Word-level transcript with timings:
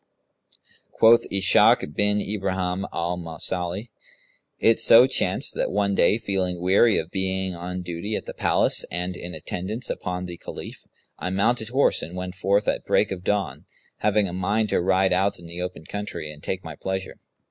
Quoth 0.91 1.29
Ishak 1.31 1.93
bin 1.93 2.19
Ibrahim 2.21 2.87
al 2.91 3.17
Mausili, 3.17 3.91
"It 4.59 4.81
so 4.81 5.05
chanced 5.05 5.53
that, 5.53 5.69
one 5.71 5.93
day 5.93 6.17
feeling 6.17 6.59
weary 6.59 6.97
of 6.97 7.11
being 7.11 7.53
on 7.53 7.83
duty 7.83 8.15
at 8.15 8.25
the 8.25 8.33
Palace 8.33 8.83
and 8.89 9.15
in 9.15 9.35
attendance 9.35 9.91
upon 9.91 10.25
the 10.25 10.37
Caliph, 10.37 10.87
I 11.19 11.29
mounted 11.29 11.67
horse 11.69 12.01
and 12.01 12.15
went 12.17 12.33
forth, 12.33 12.67
at 12.67 12.83
break 12.83 13.11
of 13.11 13.23
dawn, 13.23 13.65
having 13.97 14.27
a 14.27 14.33
mind 14.33 14.69
to 14.69 14.81
ride 14.81 15.13
out 15.13 15.37
in 15.37 15.45
the 15.45 15.61
open 15.61 15.85
country 15.85 16.31
and 16.31 16.41
take 16.41 16.63
my 16.63 16.75
pleasure. 16.75 17.19